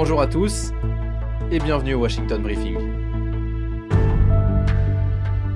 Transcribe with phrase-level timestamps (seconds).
[0.00, 0.70] Bonjour à tous
[1.50, 2.78] et bienvenue au Washington Briefing.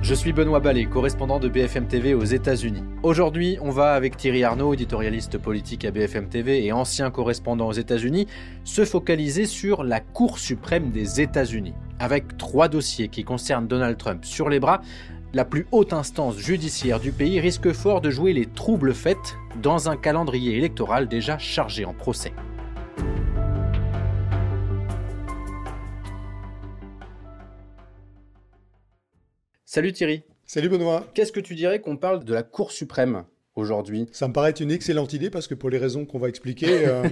[0.01, 2.83] Je suis Benoît Ballet, correspondant de BFM TV aux États-Unis.
[3.03, 7.71] Aujourd'hui, on va avec Thierry Arnaud, éditorialiste politique à BFM TV et ancien correspondant aux
[7.71, 8.27] États-Unis,
[8.65, 11.73] se focaliser sur la Cour suprême des États-Unis.
[11.99, 14.81] Avec trois dossiers qui concernent Donald Trump sur les bras,
[15.31, 19.87] la plus haute instance judiciaire du pays risque fort de jouer les troubles faits dans
[19.87, 22.33] un calendrier électoral déjà chargé en procès.
[29.73, 30.21] Salut Thierry.
[30.45, 31.07] Salut Benoît.
[31.15, 33.23] Qu'est-ce que tu dirais qu'on parle de la Cour suprême
[33.55, 34.07] aujourd'hui?
[34.11, 36.67] Ça me paraît être une excellente idée parce que pour les raisons qu'on va expliquer,
[36.87, 37.09] euh,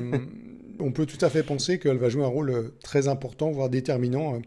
[0.80, 3.68] on peut tout à fait penser qu'elle va jouer un rôle euh, très important, voire
[3.68, 4.40] déterminant euh,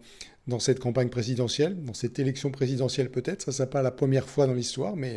[0.47, 3.43] dans cette campagne présidentielle, dans cette élection présidentielle peut-être.
[3.43, 5.17] Ça, c'est pas la première fois dans l'histoire, mais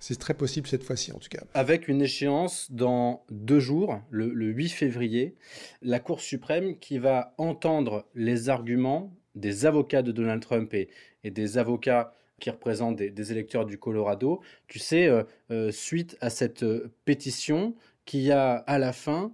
[0.00, 1.42] c'est très possible cette fois-ci en tout cas.
[1.52, 5.34] Avec une échéance dans deux jours, le, 8 février,
[5.82, 10.88] la Cour suprême qui va entendre les arguments des avocats de Donald Trump et,
[11.24, 16.30] et des avocats qui représente des, électeurs du Colorado, tu sais, euh, euh, suite à
[16.30, 19.32] cette euh, pétition qui a à la fin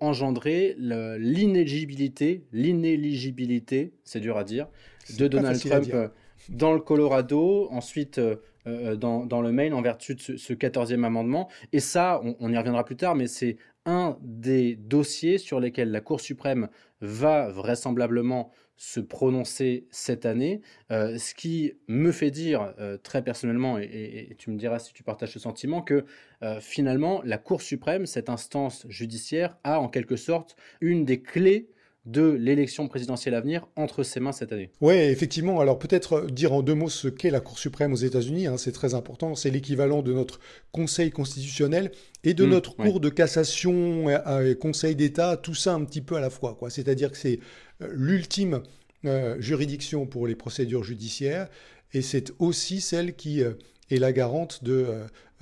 [0.00, 4.68] engendré l'inéligibilité, l'inéligibilité, c'est dur à dire,
[5.16, 6.10] de Donald Trump
[6.50, 8.20] dans le Colorado, ensuite
[8.66, 11.48] dans, dans, le Maine en vertu de ce, 14e amendement.
[11.72, 16.02] Et ça, on y reviendra plus tard, mais c'est un des dossiers sur lesquels la
[16.02, 16.68] Cour suprême
[17.00, 18.50] va vraisemblablement
[18.82, 24.50] se prononcer cette année, euh, ce qui me fait dire euh, très personnellement, et, tu
[24.50, 26.04] me diras si tu partages ce sentiment, que
[26.42, 31.68] euh, finalement la Cour suprême, cette instance judiciaire, a en quelque sorte une des clés
[32.04, 34.70] de l'élection présidentielle à venir entre ses mains cette année.
[34.80, 35.60] Oui, effectivement.
[35.60, 38.72] Alors peut-être dire en deux mots ce qu'est la Cour suprême aux États-Unis, hein, c'est
[38.72, 39.34] très important.
[39.34, 40.40] C'est l'équivalent de notre
[40.72, 41.92] Conseil constitutionnel
[42.24, 46.16] et de mmh, notre Cour de cassation, et Conseil d'État, tout ça un petit peu
[46.16, 46.58] à la fois.
[46.68, 47.38] C'est-à-dire que c'est
[47.80, 48.62] l'ultime
[49.04, 51.48] euh, juridiction pour les procédures judiciaires
[51.92, 53.54] et c'est aussi celle qui euh,
[53.90, 54.86] est la garante de,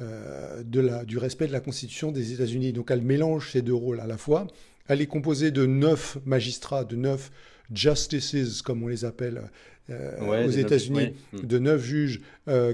[0.01, 2.73] euh, de la, du respect de la Constitution des États-Unis.
[2.73, 4.47] Donc elle mélange ces deux rôles à la fois.
[4.91, 7.31] Elle est composée de neuf magistrats, de neuf
[7.73, 9.43] justices, comme on les appelle
[9.89, 11.47] aux États-Unis, hmm.
[11.47, 12.21] de neuf juges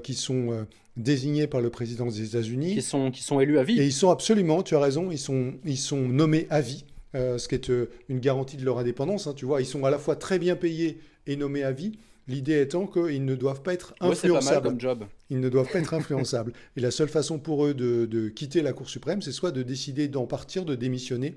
[0.02, 0.66] qui sont
[0.96, 2.74] désignés par le président des États-Unis.
[2.74, 3.78] Qui sont, qui sont élus à vie.
[3.78, 6.84] Et ils sont absolument, tu as raison, ils sont, ils sont nommés à vie.
[7.16, 9.26] Euh, ce qui est euh, une garantie de leur indépendance.
[9.26, 11.92] Hein, tu vois, ils sont à la fois très bien payés et nommés à vie.
[12.28, 14.74] L'idée étant qu'ils ne doivent pas être influençables.
[14.78, 15.04] job.
[15.30, 16.52] Ils ne doivent pas être influençables.
[16.76, 20.08] Et la seule façon pour eux de, quitter la Cour suprême, c'est soit de décider
[20.08, 21.36] d'en partir, de démissionner,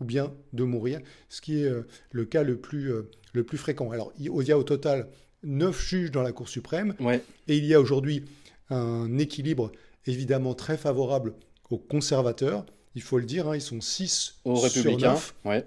[0.00, 2.92] ou bien de mourir, ce qui est euh, le cas le plus,
[3.32, 3.90] le plus fréquent.
[3.90, 5.08] Alors, il y a au total
[5.42, 6.94] neuf juges dans la Cour suprême,
[7.46, 8.24] et il y a aujourd'hui
[8.70, 9.72] un équilibre
[10.06, 11.34] évidemment très favorable
[11.70, 12.64] aux conservateurs,
[12.94, 15.16] il faut le dire, hein, ils sont 6 aux républicains,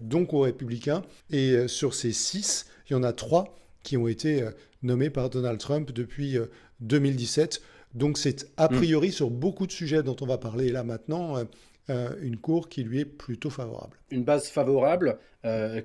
[0.01, 1.03] donc aux républicains.
[1.29, 4.51] Et euh, sur ces 6, il y en a 3 qui ont été euh,
[4.83, 6.37] nommés par Donald Trump depuis
[6.81, 7.61] 2017.
[7.61, 8.75] Euh, donc c'est a hmm.
[8.75, 11.37] priori sur beaucoup de sujets dont on va parler là maintenant.
[11.89, 13.97] Une cour qui lui est plutôt favorable.
[14.11, 15.19] Une base favorable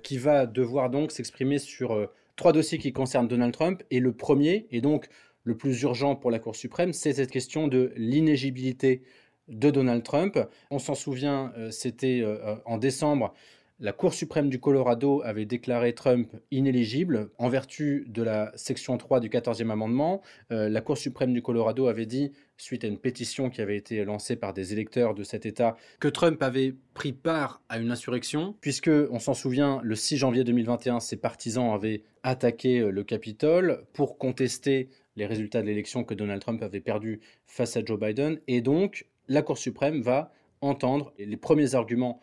[0.02, 3.82] qui va devoir donc s'exprimer sur trois dossiers qui concernent Donald Trump.
[3.90, 5.08] Et le premier, et donc
[5.42, 9.02] le plus urgent pour la Cour suprême, c'est cette question de l'inégibilité
[9.48, 10.38] de Donald Trump.
[10.70, 13.32] On s'en souvient, euh, c'était euh, euh, en décembre,
[13.78, 19.20] la Cour suprême du Colorado avait déclaré Trump inéligible en vertu de la section 3
[19.20, 20.22] du 14e amendement.
[20.48, 24.36] la Cour suprême du Colorado avait dit, suite à une pétition qui avait été lancée
[24.36, 28.90] par des électeurs de cet État, que Trump avait pris part à une insurrection, puisque,
[29.10, 34.88] on s'en souvient, le 6 janvier 2021, ses partisans avaient attaqué le Capitole pour contester
[35.16, 38.40] les résultats de l'élection que Donald Trump avait perdu face à Joe Biden.
[38.48, 40.32] Et donc, la Cour suprême va
[40.62, 42.20] entendre les premiers arguments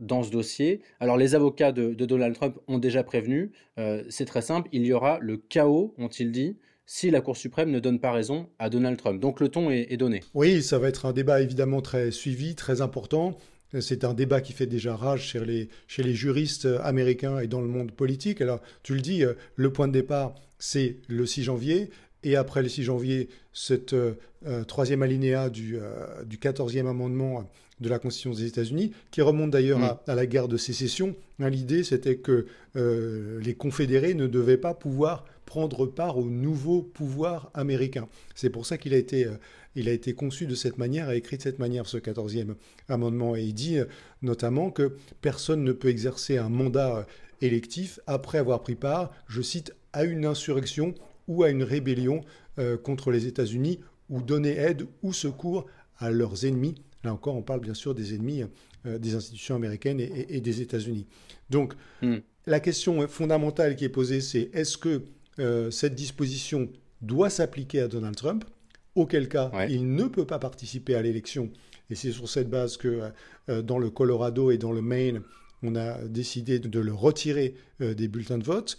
[0.00, 0.80] dans ce dossier.
[1.00, 4.92] Alors les avocats de, Donald Trump ont déjà prévenu, euh, c'est très simple, il y
[4.92, 8.96] aura le chaos, ont-ils dit, si la Cour suprême ne donne pas raison à Donald
[8.96, 9.20] Trump.
[9.20, 10.22] Donc le ton est, donné.
[10.34, 13.36] Oui, ça va être un débat évidemment très suivi, très important.
[13.80, 15.40] C'est un débat qui fait déjà rage chez
[16.02, 18.40] les, juristes américains et dans le monde politique.
[18.40, 21.90] Alors, tu le dis, euh, le point de départ, c'est le 6 janvier
[22.22, 24.14] et après le 6 janvier, cette euh,
[24.66, 27.50] troisième alinéa du, euh, du 14e amendement
[27.80, 30.16] de la Constitution des États-Unis, qui remonte d'ailleurs à, mm.
[30.16, 31.14] la guerre de sécession.
[31.40, 37.50] Hein, l'idée, c'était que les confédérés ne devaient pas pouvoir prendre part au nouveau pouvoir
[37.54, 38.08] américain.
[38.34, 39.26] C'est pour ça qu'il a été,
[39.74, 42.54] il a été conçu de cette manière et écrit de cette manière, ce 14e
[42.88, 43.34] amendement.
[43.34, 43.78] Et il dit
[44.20, 47.06] notamment que personne ne peut exercer un mandat
[47.40, 50.94] électif après avoir pris part, je cite, à une insurrection
[51.28, 52.22] ou à une rébellion
[52.58, 55.66] euh, contre les États-Unis ou donner aide ou secours
[55.98, 56.74] à leurs ennemis.
[57.04, 58.42] Là encore, on parle bien sûr des ennemis
[58.86, 61.06] euh, des institutions américaines et, des États-Unis.
[61.50, 62.16] Donc, hmm.
[62.46, 65.02] La question fondamentale qui est posée, c'est est-ce que
[65.40, 66.68] euh, cette disposition
[67.02, 68.44] doit s'appliquer à Donald Trump?
[68.94, 71.50] Auquel cas, il ne peut pas participer à l'élection.
[71.90, 73.10] Et c'est sur cette base que
[73.48, 75.22] euh, dans le Colorado et dans le Maine,
[75.64, 78.78] on a décidé de le retirer des bulletins de vote.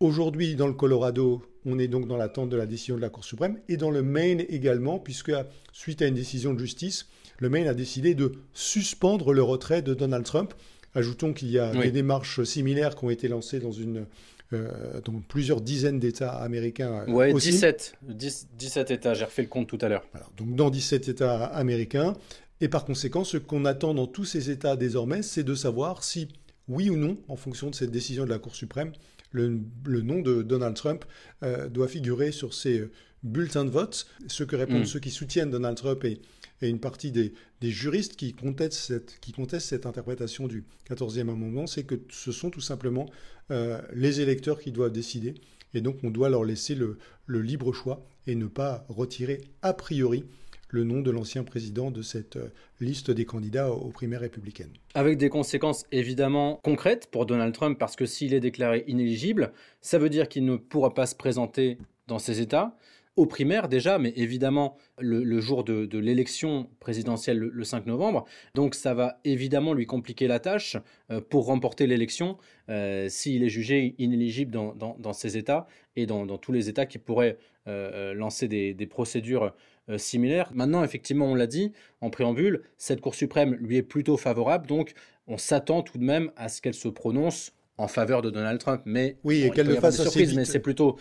[0.00, 3.24] Aujourd'hui, dans le Colorado, on est donc dans l'attente de la décision de la Cour
[3.24, 5.32] suprême, et dans le Maine également, puisque
[5.72, 7.08] suite à une décision de justice,
[7.38, 10.54] le Maine a décidé de suspendre le retrait de Donald Trump.
[10.94, 14.06] Ajoutons qu'il y a des démarches similaires qui ont été lancées dans une
[14.52, 17.04] euh, plusieurs dizaines d'États américains.
[17.08, 17.94] Euh, oui, 17.
[18.02, 20.04] 17 États, j'ai refait le compte tout à l'heure.
[20.36, 22.14] donc dans 17 États américains.
[22.60, 26.28] Et par conséquent, ce qu'on attend dans tous ces États désormais, c'est de savoir si,
[26.68, 28.92] oui ou non, en fonction de cette décision de la Cour suprême,
[29.32, 29.60] le,
[30.02, 31.04] nom de Donald Trump
[31.42, 32.92] euh, doit figurer sur ces euh,
[33.22, 34.06] bulletins de vote.
[34.28, 34.86] Ce que répondent mm.
[34.86, 36.20] ceux qui soutiennent Donald Trump et,
[36.68, 37.32] une partie des,
[37.62, 42.50] juristes qui contestent, cette, qui contestent cette interprétation du 14e amendement, c'est que ce sont
[42.50, 43.06] tout simplement
[43.50, 45.34] euh, les électeurs qui doivent décider.
[45.74, 46.98] Et donc on doit leur laisser le
[47.40, 50.24] libre choix et ne pas retirer a priori
[50.72, 52.48] le nom de l'ancien président de cette euh,
[52.80, 54.72] liste des candidats aux primaires républicaines.
[54.94, 59.98] Avec des conséquences évidemment concrètes pour Donald Trump, parce que s'il est déclaré inéligible, ça
[59.98, 61.78] veut dire qu'il ne pourra pas se présenter
[62.08, 62.74] dans ces États
[63.16, 68.24] aux primaires déjà, mais évidemment le, jour de, l'élection présidentielle le, 5 novembre.
[68.54, 70.76] Donc ça va évidemment lui compliquer la tâche
[71.10, 72.38] euh, pour remporter l'élection
[72.68, 75.66] euh, s'il est jugé inéligible dans, ces États
[75.96, 79.52] et dans, tous les États qui pourraient lancer des, des procédures
[79.88, 80.48] euh, similaire.
[80.54, 84.92] Maintenant, effectivement, on l'a dit en préambule, cette Cour suprême lui est plutôt favorable, donc
[85.26, 88.82] on s'attend tout de même à ce qu'elle se prononce en faveur de Donald Trump.
[88.84, 90.36] Mais oui, et qu'elle le fasse vite.
[90.36, 90.98] Mais c'est plutôt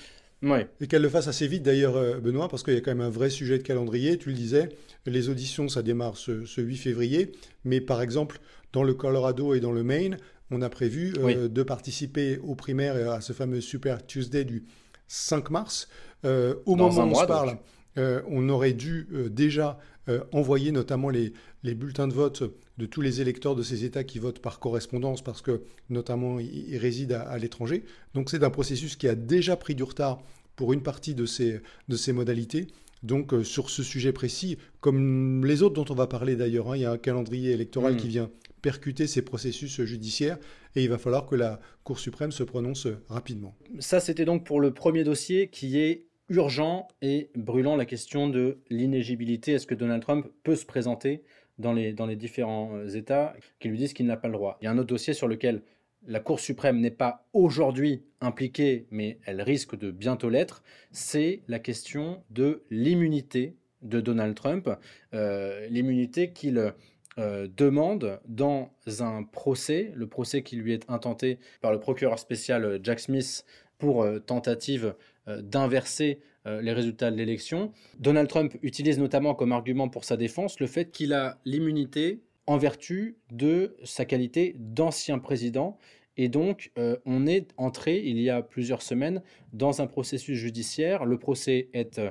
[0.79, 3.01] Et qu'elle le fasse assez vite d'ailleurs, euh, Benoît, parce qu'il y a quand même
[3.01, 4.17] un vrai sujet de calendrier.
[4.17, 4.69] Tu le disais,
[5.05, 7.31] les auditions, ça démarre ce, 8 février.
[7.63, 8.39] Mais par exemple,
[8.73, 10.17] dans le Colorado et dans le Maine,
[10.49, 14.65] on a prévu euh, de participer aux primaires à ce fameux Super Tuesday du
[15.07, 15.87] 5 mars.
[16.23, 17.57] au moment où on se parle,
[17.97, 19.77] euh, on aurait dû euh, déjà
[20.07, 21.33] euh, envoyer notamment les,
[21.63, 22.43] bulletins de vote
[22.77, 26.77] de tous les électeurs de ces États qui votent par correspondance parce que notamment ils,
[26.77, 27.83] résident à, l'étranger.
[28.13, 30.21] Donc c'est un processus qui a déjà pris du retard
[30.55, 32.67] pour une partie de ces, de ces modalités.
[33.03, 36.81] Donc sur ce sujet précis, comme les autres dont on va parler d'ailleurs, hein, il
[36.81, 38.11] y a un calendrier électoral qui hmm.
[38.11, 38.31] vient
[38.61, 40.37] percuter ces processus judiciaires
[40.75, 43.55] et il va falloir que la Cour suprême se prononce rapidement.
[43.79, 48.59] Ça, c'était donc pour le premier dossier qui est urgent et brûlant la question de
[48.69, 49.53] l'inégibilité.
[49.53, 51.23] Est-ce que Donald Trump peut se présenter
[51.57, 54.57] dans les, dans les différents euh, États qui lui disent qu'il n'a pas le droit.
[54.61, 55.61] Il y a un autre dossier sur lequel
[56.07, 61.59] la Cour suprême n'est pas aujourd'hui impliquée, mais elle risque de bientôt l'être, c'est la
[61.59, 64.69] question de l'immunité de Donald Trump,
[65.13, 66.73] euh, l'immunité qu'il
[67.19, 72.79] euh, demande dans un procès, le procès qui lui est intenté par le procureur spécial
[72.83, 73.45] Jack Smith
[73.77, 74.95] pour tentative
[75.27, 77.71] d'inverser les résultats de l'élection.
[77.99, 82.57] Donald Trump utilise notamment comme argument pour sa défense le fait qu'il a l'immunité en
[82.57, 85.77] vertu de sa qualité d'ancien président.
[86.17, 89.21] Et donc, euh, on est entré, il y a plusieurs semaines,
[89.53, 91.05] dans un processus judiciaire.
[91.05, 92.01] Le procès est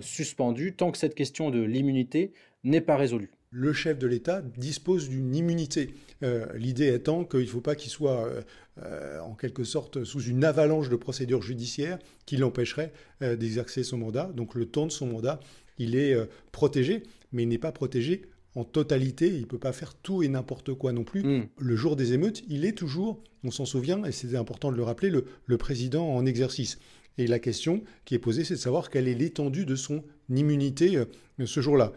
[0.00, 2.32] suspendu tant que cette question de l'immunité
[2.64, 5.94] n'est pas résolue le chef de l'État dispose d'une immunité.
[6.24, 8.42] Euh, l'idée étant qu'il ne faut pas qu'il soit euh,
[8.82, 14.32] euh, en quelque sorte sous une avalanche de procédures judiciaires qui l'empêcheraient d'exercer son mandat.
[14.34, 15.38] Donc le temps de son mandat,
[15.78, 16.16] il est
[16.50, 18.22] protégé, mais il n'est pas protégé
[18.56, 19.28] en totalité.
[19.28, 21.22] Il ne peut pas faire tout et n'importe quoi non plus.
[21.22, 21.46] Hmm.
[21.58, 24.82] Le jour des émeutes, il est toujours, on s'en souvient, et c'était important de le
[24.82, 25.12] rappeler,
[25.46, 26.78] le président en exercice.
[27.18, 30.98] Et la question qui est posée, c'est de savoir quelle est l'étendue de son immunité
[31.44, 31.92] ce jour-là.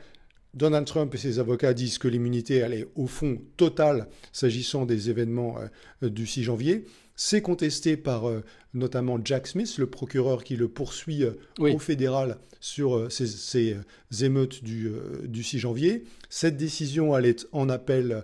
[0.58, 5.58] Donald Trump et ses avocats disent que l'immunité est au fond totale s'agissant des événements
[6.04, 6.86] euh, du 6 janvier.
[7.16, 12.38] C'est contesté par euh, notamment Jack Smith, le procureur qui le poursuit euh, au fédéral
[12.60, 13.78] sur ces,
[14.22, 16.06] émeutes du, 6 janvier.
[16.30, 18.24] Cette décision, elle est en appel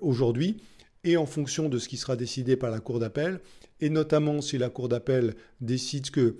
[0.00, 0.56] aujourd'hui
[1.04, 3.38] et en fonction de ce qui sera décidé par la Cour d'appel,
[3.80, 6.34] et notamment si la Cour d'appel décide que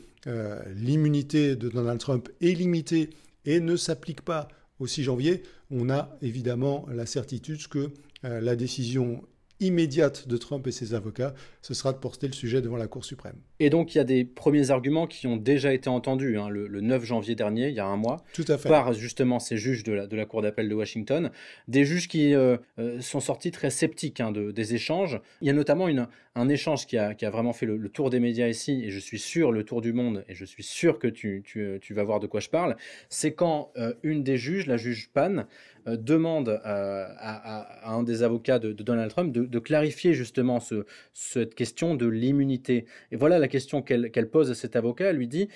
[0.74, 3.10] l'immunité de Donald Trump est limitée
[3.44, 4.48] et ne s'applique pas
[4.82, 7.90] au 6 janvier, on a évidemment la certitude que
[8.24, 9.22] euh, la décision
[9.62, 13.04] immédiate de Trump et ses avocats, ce sera de porter le sujet devant la Cour
[13.04, 13.36] suprême.
[13.60, 16.68] Et donc il y a des premiers arguments qui ont déjà été entendus hein, le,
[16.80, 18.68] 9 janvier dernier, il y a un mois, Tout à fait.
[18.68, 21.30] par justement ces juges de la, Cour d'appel de Washington,
[21.68, 25.20] des juges qui euh, euh, sont sortis très sceptiques hein, de, des échanges.
[25.40, 28.48] Il y a notamment une, un échange qui a, vraiment fait le, tour des médias
[28.48, 31.42] ici, et je suis sûr le tour du monde, et je suis sûr que tu,
[31.90, 32.76] vas voir de quoi je parle,
[33.08, 35.44] c'est quand euh, une des juges, la juge Pan,
[35.86, 41.94] euh, demande à, un des avocats de, Donald Trump de, clarifier justement ce, cette question
[41.94, 42.86] de l'immunité.
[43.10, 45.10] Et voilà la question qu'elle pose à cet avocat.
[45.10, 45.48] Elle lui dit,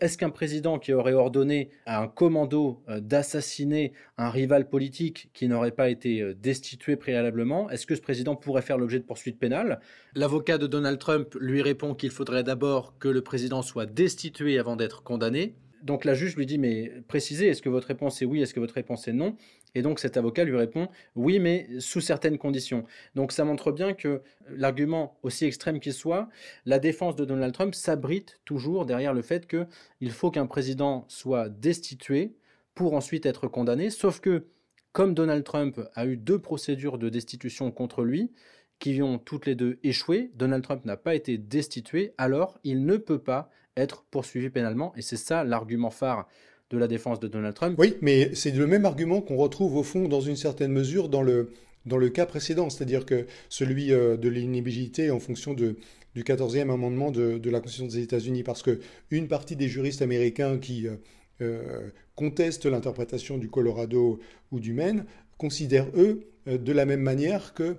[0.00, 5.70] est-ce qu'un président qui aurait ordonné à un commando d'assassiner un rival politique qui n'aurait
[5.70, 9.80] pas été destitué préalablement, est-ce que ce président pourrait faire l'objet de poursuites pénales?
[10.14, 14.76] L'avocat de Donald Trump lui répond qu'il faudrait d'abord que le président soit destitué avant
[14.76, 15.54] d'être condamné.
[15.82, 18.60] Donc la juge lui dit mais précisez, est-ce que votre réponse est oui, est-ce que
[18.60, 19.36] votre réponse est non?
[19.74, 22.84] Et donc cet avocat lui répond oui, mais sous certaines conditions.
[23.14, 26.28] Donc ça montre bien que l'argument, aussi extrême qu'il soit,
[26.66, 31.48] la défense de Donald Trump s'abrite toujours derrière le fait qu'il faut qu'un président soit
[31.48, 32.34] destitué
[32.74, 34.46] pour ensuite être condamné, sauf que
[34.92, 38.32] comme Donald Trump a eu deux procédures de destitution contre lui,
[38.80, 42.96] qui ont toutes les deux échoué, Donald Trump n'a pas été destitué, alors il ne
[42.96, 44.92] peut pas être poursuivi pénalement.
[44.96, 46.26] Et c'est ça l'argument phare
[46.70, 47.76] de la défense de Donald Trump.
[47.78, 51.22] Oui, mais c'est le même argument qu'on retrouve au fond dans une certaine mesure dans
[51.22, 51.50] le,
[51.86, 55.76] dans le cas précédent, c'est-à-dire que celui euh, de l'inéligibilité en fonction du
[56.16, 60.58] 14e amendement de, de, la Constitution des États-Unis, parce que une partie des juristes américains
[60.58, 60.96] qui euh,
[61.40, 64.20] euh, contestent l'interprétation du Colorado
[64.52, 65.06] ou du Maine
[65.38, 67.76] considèrent, eux, de la même manière que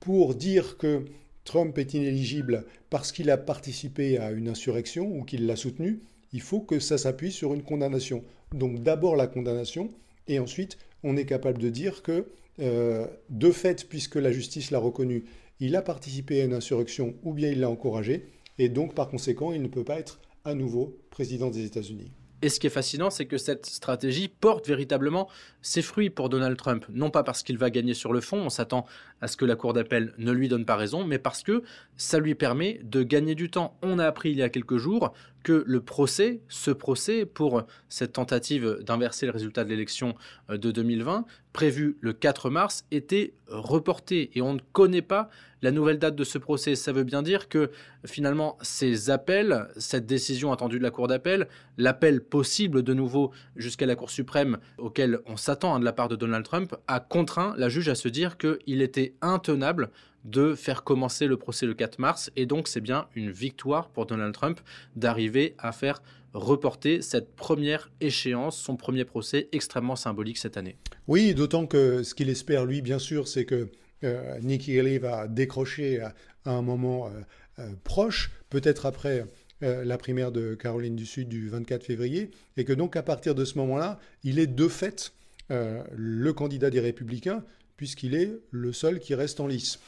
[0.00, 1.04] pour dire que
[1.48, 6.02] Trump est inéligible parce qu'il a participé à une insurrection ou qu'il l'a soutenu,
[6.34, 8.22] il faut que ça s'appuie sur une condamnation.
[8.52, 9.90] Donc d'abord la condamnation,
[10.26, 12.26] et ensuite on est capable de dire que,
[12.60, 15.24] euh, de fait, puisque la justice l'a reconnu,
[15.58, 18.26] il a participé à une insurrection ou bien il l'a encouragé,
[18.58, 22.12] et donc par conséquent il ne peut pas être à nouveau président des États-Unis.
[22.40, 25.28] Et ce qui est fascinant, c'est que cette stratégie porte véritablement
[25.60, 26.84] ses fruits pour Donald Trump.
[26.88, 28.86] Non pas parce qu'il va gagner sur le fond, on s'attend
[29.20, 31.64] à ce que la Cour d'appel ne lui donne pas raison, mais parce que
[31.96, 33.76] ça lui permet de gagner du temps.
[33.82, 38.12] On a appris il y a quelques jours que le procès, ce procès pour cette
[38.12, 40.14] tentative d'inverser le résultat de l'élection
[40.50, 44.30] euh, de 2020, prévu le 4 mars, était reporté.
[44.34, 45.28] Et on ne connaît pas
[45.62, 46.74] la nouvelle date de ce procès.
[46.74, 47.70] Ça veut bien dire que
[48.04, 53.86] finalement, ces appels, cette décision attendue de la Cour d'appel, l'appel possible de nouveau jusqu'à
[53.86, 57.54] la Cour suprême auquel on s'attend hein, de la part de Donald Trump, a contraint
[57.56, 59.90] la juge à se dire qu'il était intenable
[60.24, 62.30] de faire commencer le procès le 4 mars.
[62.36, 64.60] Et donc, c'est bien une victoire pour Donald Trump
[64.96, 66.02] d'arriver à faire
[66.34, 70.76] reporter cette première échéance, son premier procès extrêmement symbolique cette année.
[71.06, 73.70] Oui, d'autant que ce qu'il espère, lui, bien sûr, c'est que
[74.04, 77.10] euh, Nikki Haley va décrocher à, un moment euh,
[77.58, 79.26] euh, proche, peut-être après
[79.60, 83.44] la primaire de Caroline du Sud du 24 février, et que donc à partir de
[83.44, 85.12] ce moment-là, il est de fait
[85.50, 87.42] le candidat des républicains,
[87.76, 89.80] puisqu'il est le seul qui reste en lice.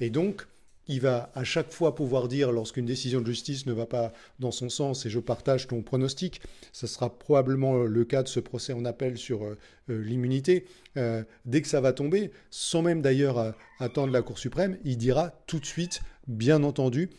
[0.00, 0.46] Et donc,
[0.86, 4.50] il va à chaque fois pouvoir dire lorsqu'une décision de justice ne va pas dans
[4.50, 6.40] son sens, et je partage ton pronostic,
[6.72, 9.58] ce sera probablement le cas de ce procès en appel sur euh,
[9.90, 14.78] euh, l'immunité, euh, dès que ça va tomber, sans même d'ailleurs attendre la Cour suprême,
[14.84, 17.10] il dira tout de suite, bien entendu,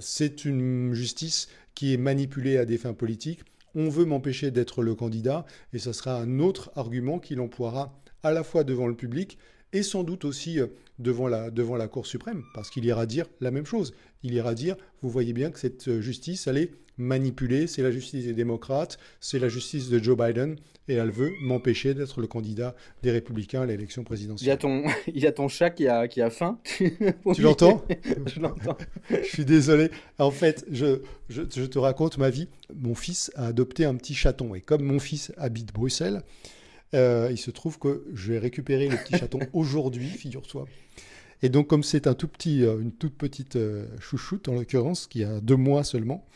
[0.00, 3.40] c'est une justice qui est manipulée à des fins politiques,
[3.74, 8.32] on veut m'empêcher d'être le candidat, et ce sera un autre argument qu'il emploiera à
[8.32, 9.38] la fois devant le public
[9.72, 10.66] et sans doute aussi euh,
[10.98, 13.94] devant la, devant la Cour suprême, parce qu'il ira dire la même chose.
[14.22, 17.90] Il ira dire, vous voyez bien que cette euh, justice, elle est manipulée, c'est la
[17.90, 22.26] justice des démocrates, c'est la justice de Joe Biden, et elle veut m'empêcher d'être le
[22.26, 24.46] candidat des républicains à l'élection présidentielle.
[24.46, 24.82] Il y a ton,
[25.14, 26.58] il y a ton chat qui a, qui a faim.
[26.76, 27.82] tu l'entends?
[28.26, 28.76] Je l'entends.
[29.08, 29.90] je suis désolé.
[30.18, 31.00] En fait, je,
[31.30, 32.48] je, je te raconte ma vie.
[32.74, 36.22] Mon fils a adopté un petit chaton, et comme mon fils habite Bruxelles,
[36.94, 40.66] euh, il se trouve que je vais récupérer le petit chaton aujourd'hui, figure-toi.
[41.42, 45.06] Et donc, comme c'est un tout petit, euh, une toute petite euh, chouchoute, en l'occurrence,
[45.06, 46.26] qui a deux mois seulement,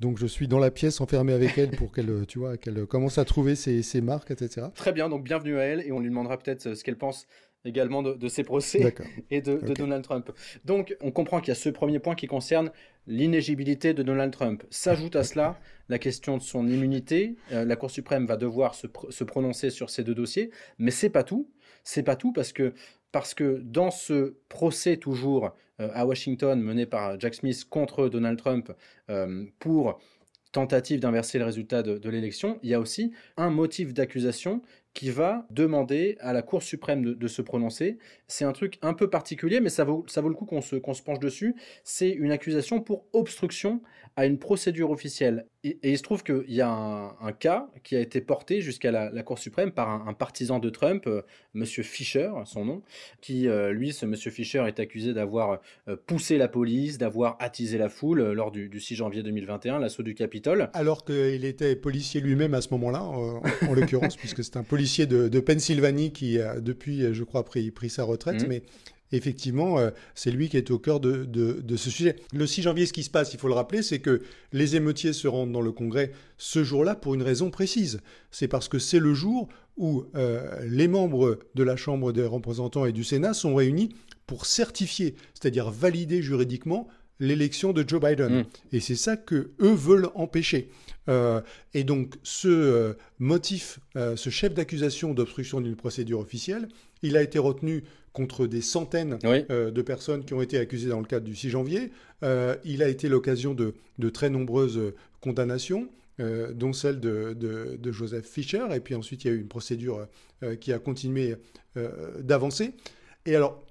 [0.00, 3.18] donc je suis dans la pièce enfermé avec elle pour qu'elle, tu vois, qu'elle commence
[3.18, 4.66] à trouver ses, ses, marques, etc.
[4.74, 7.26] Très bien, donc bienvenue à elle et on lui demandera peut-être ce qu'elle pense
[7.66, 8.94] également de, de ces procès
[9.30, 10.30] et de, Donald Trump.
[10.64, 12.70] Donc, on comprend qu'il y a ce premier point qui concerne
[13.06, 14.64] l'inégibilité de Donald Trump.
[14.70, 15.58] S'ajoute à cela
[15.88, 17.36] la question de son immunité.
[17.52, 18.86] Euh, la Cour suprême va devoir se,
[19.24, 21.50] prononcer sur ces deux dossiers, mais c'est pas tout.
[21.84, 22.74] C'est pas tout parce que
[23.12, 28.36] parce que dans ce procès toujours euh, à Washington mené par Jack Smith contre Donald
[28.36, 28.72] Trump
[29.08, 30.00] euh, pour
[30.52, 34.62] tentative d'inverser le résultat de, l'élection, il y a aussi un motif d'accusation
[34.96, 37.98] qui va demander à la Cour suprême de, se prononcer.
[38.28, 41.54] C'est un truc un peu particulier, mais ça vaut, le coup qu'on se penche dessus.
[41.84, 43.82] C'est une accusation pour obstruction
[44.16, 45.46] à une procédure officielle.
[45.62, 49.22] Et, il se trouve qu'il y a un, cas qui a été porté jusqu'à la,
[49.22, 51.12] Cour suprême par un, partisan de Trump, M.
[51.12, 52.82] Euh, Monsieur Fisher, son nom,
[53.20, 57.76] qui, euh, lui, ce Monsieur Fisher est accusé d'avoir euh, poussé la police, d'avoir attisé
[57.76, 60.70] la foule lors du, 6 janvier 2021, l'assaut du Capitole.
[60.72, 65.40] Alors qu'il était policier lui-même à ce moment-là, en, l'occurrence, puisque c'est un policier de,
[65.40, 68.42] Pennsylvanie qui a depuis, je crois, pris, pris sa retraite.
[68.42, 68.48] Mmh.
[68.48, 68.62] Mais
[69.12, 72.16] effectivement, euh, c'est lui qui est au cœur de, ce sujet.
[72.32, 74.22] Le 6 janvier, ce qui se passe, il faut le rappeler, c'est que
[74.52, 78.00] les émeutiers se rendent dans le Congrès ce jour-là pour une raison précise.
[78.30, 82.86] C'est parce que c'est le jour où euh, les membres de la Chambre des représentants
[82.86, 83.90] et du Sénat sont réunis
[84.26, 86.88] pour certifier, c'est-à-dire valider juridiquement
[87.20, 88.40] l'élection de Joe Biden.
[88.40, 88.44] Mm.
[88.72, 90.70] Et c'est ça que eux veulent empêcher.
[91.08, 91.40] Euh,
[91.72, 96.68] et donc ce motif, ce chef d'accusation d'obstruction d'une procédure officielle,
[97.02, 97.84] il a été retenu
[98.16, 101.50] contre des centaines euh, de personnes qui ont été accusées dans le cadre du 6
[101.50, 101.92] janvier.
[102.22, 103.74] Euh, il a été l'occasion de,
[104.08, 104.80] très nombreuses
[105.20, 105.90] condamnations.
[106.18, 110.08] Euh, dont celle de, Joseph Fischer, et puis ensuite il y a eu une procédure
[110.62, 111.36] qui a continué
[112.22, 112.72] d'avancer.
[113.26, 113.62] Et alors,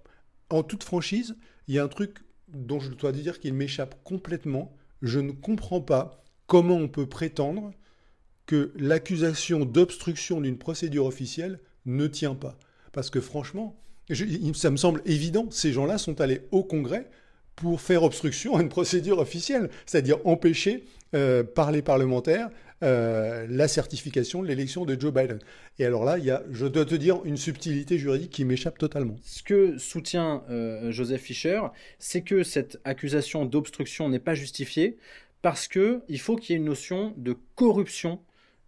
[0.52, 1.36] en toute franchise,
[1.68, 4.76] il y a un truc dont je dois dire qu'il m'échappe complètement.
[5.02, 7.72] Je ne comprends pas comment on peut prétendre
[8.46, 12.60] que l'accusation d'obstruction d'une procédure officielle ne tient pas.
[12.92, 13.76] Parce que franchement,
[14.54, 17.08] ça me semble évident, ces gens-là sont allés au Congrès
[17.56, 20.84] pour faire obstruction à une procédure officielle, c'est-à-dire empêcher
[21.14, 22.50] euh, par les parlementaires
[22.84, 25.40] euh, la certification de l'élection de Joe Biden.
[25.80, 28.78] Et alors là, il y a, je dois te dire, une subtilité juridique qui m'échappe
[28.78, 29.16] totalement.
[29.24, 31.62] Ce que soutient euh, Joseph Fischer,
[32.00, 34.98] c'est que cette accusation d'obstruction n'est pas justifiée
[35.42, 38.20] parce qu'il faut qu'il y ait une notion de corruption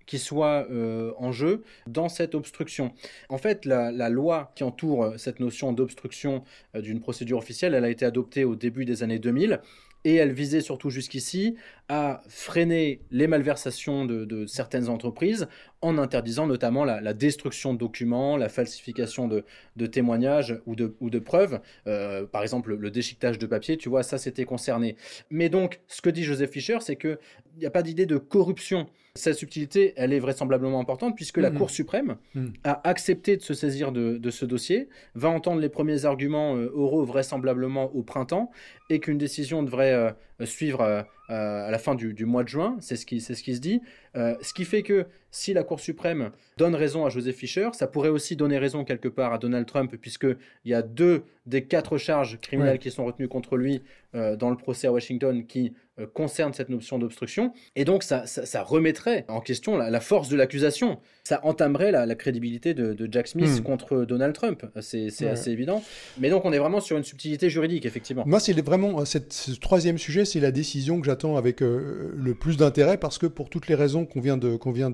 [0.08, 2.94] qui soit euh, en jeu dans cette obstruction.
[3.30, 6.44] En fait, la, loi qui entoure euh, cette notion d'obstruction
[6.76, 9.60] euh, d'une procédure officielle, elle a été adoptée au début des années 2000
[10.06, 11.56] et elle visait surtout jusqu'ici
[11.90, 15.48] à freiner les malversations de, certaines entreprises
[15.82, 21.20] en interdisant notamment la, destruction de documents, la falsification de, témoignages ou de, ou de
[21.20, 21.62] preuves.
[21.86, 24.96] par exemple, le déchiquetage de papier, tu vois, ça c'était concerné.
[25.30, 27.18] Mais donc, ce que dit Joseph Fischer, c'est qu'il
[27.60, 31.58] n'y a pas d'idée de corruption cette subtilité, elle est vraisemblablement importante puisque la mm.
[31.58, 32.48] Cour suprême mm.
[32.64, 37.04] a accepté de se saisir de, ce dossier, va entendre les premiers arguments euh, oraux
[37.04, 38.52] vraisemblablement au printemps
[38.90, 42.96] et qu'une décision devrait euh, suivre euh, à la fin du, mois de juin, c'est
[42.96, 43.82] ce, qui, ce qui se dit.
[44.16, 48.10] ce qui fait que si la Cour suprême donne raison à Joseph Fischer, ça pourrait
[48.10, 52.40] aussi donner raison quelque part à Donald Trump, puisqu'il y a deux des quatre charges
[52.40, 53.82] criminelles qui sont retenues contre lui
[54.14, 55.72] dans le procès à Washington qui euh,
[56.14, 57.54] concerne cette notion d'obstruction.
[57.76, 58.26] Et donc, ça,
[58.64, 61.00] remettrait en question la, force de l'accusation.
[61.24, 63.64] Ça entamerait la, crédibilité de, Jack Smith hmm.
[63.64, 64.66] contre Donald Trump.
[64.82, 65.84] C'est assez évident.
[66.20, 68.24] Mais donc, on est vraiment sur une subtilité juridique, effectivement.
[68.26, 72.34] Moi, c'est vraiment cette, ce troisième sujet, c'est la décision que j'attends avec euh, le
[72.34, 74.92] plus d'intérêt parce que pour toutes les raisons qu'on vient de qu'on vient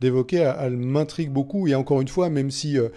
[0.00, 1.66] d'évoquer, elle m'intrigue beaucoup.
[1.68, 2.88] Et encore une fois, même si euh,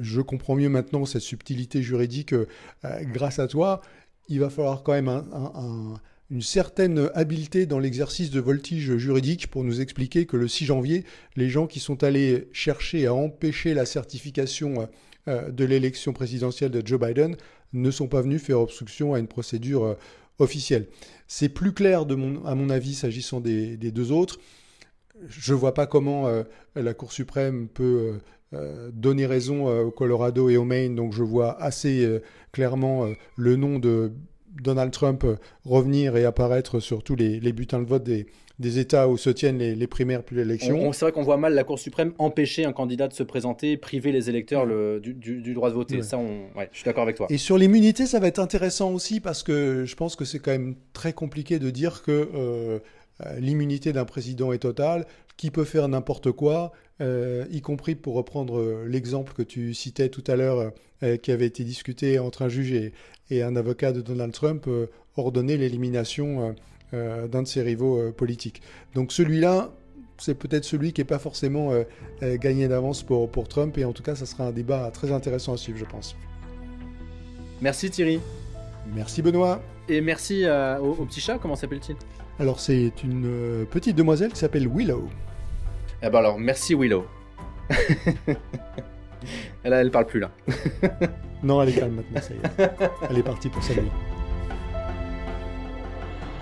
[0.00, 2.34] je comprends mieux maintenant cette subtilité juridique
[2.82, 3.80] grâce à toi,
[4.28, 5.94] il va falloir quand même un
[6.30, 11.04] une certaine habileté dans l'exercice de voltige juridique pour nous expliquer que le 6 janvier,
[11.36, 14.88] les gens qui sont allés chercher à empêcher la certification
[15.28, 17.36] euh, de l'élection présidentielle de Joe Biden
[17.72, 19.94] ne sont pas venus faire obstruction à une procédure euh,
[20.38, 20.86] officielle.
[21.28, 24.38] C'est plus clair, à mon avis, s'agissant des, deux autres.
[25.28, 26.42] Je ne vois pas comment euh,
[26.74, 28.20] la Cour suprême peut
[28.92, 32.08] donner raison au Colorado et au Maine, donc je vois assez
[32.52, 34.12] clairement le nom de
[34.62, 38.26] Donald Trump euh, revenir et apparaître sur tous les, bulletins de vote des,
[38.78, 40.92] États où se tiennent les, primaires puis l'élection.
[40.92, 44.12] C'est vrai qu'on voit mal la Cour suprême empêcher un candidat de se présenter, priver
[44.12, 46.02] les électeurs du, droit de voter.
[46.02, 47.26] Ça, je suis d'accord avec toi.
[47.30, 50.52] Et sur l'immunité, ça va être intéressant aussi parce que je pense que c'est quand
[50.52, 52.78] même très compliqué de dire que euh,
[53.24, 58.84] euh, l'immunité d'un président est totale, qui peut faire n'importe quoi, y compris pour reprendre
[58.86, 60.72] l'exemple que tu citais tout à l'heure,
[61.22, 62.94] qui avait été discuté entre un juge et,
[63.30, 64.86] et un avocat de Donald Trump euh,
[65.16, 66.52] ordonner l'élimination euh,
[66.94, 68.62] euh, d'un de ses rivaux politiques.
[68.94, 69.70] Donc celui-là,
[70.18, 71.72] c'est peut-être celui qui n'est pas forcément
[72.22, 75.52] gagné d'avance pour, pour Trump, et en tout cas, ça sera un débat très intéressant
[75.52, 76.16] à suivre, je pense.
[77.60, 78.20] Merci Thierry.
[78.94, 79.60] Merci Benoît.
[79.88, 81.96] Et merci au, petit chat, comment s'appelle-t-il?
[82.38, 85.08] Alors c'est une petite demoiselle qui s'appelle Willow.
[86.02, 87.04] Eh ben alors, merci Willow.
[89.64, 90.30] elle, elle parle plus là.
[91.46, 92.90] Non, elle est calme maintenant, ça y est.
[93.08, 93.90] Elle est partie pour sa nuit.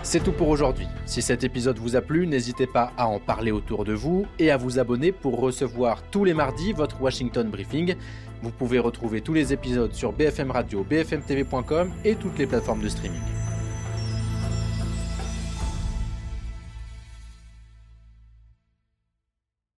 [0.02, 0.86] C'est tout pour aujourd'hui.
[1.04, 4.50] Si cet épisode vous a plu, n'hésitez pas à en parler autour de vous et
[4.50, 7.96] à vous abonner pour recevoir tous les mardis votre Washington Briefing.
[8.42, 12.88] Vous pouvez retrouver tous les épisodes sur BFM Radio, bfmtv.com et toutes les plateformes de
[12.88, 13.20] streaming.